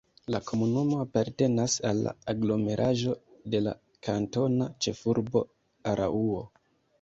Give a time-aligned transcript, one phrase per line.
[0.35, 3.13] La komunumo apartenas al la aglomeraĵo
[3.57, 3.75] de la
[4.09, 5.45] kantona ĉefurbo
[5.95, 6.43] Araŭo.